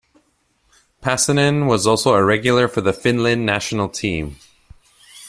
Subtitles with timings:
[1.03, 4.37] Pasanen was also a regular for the Finland national team.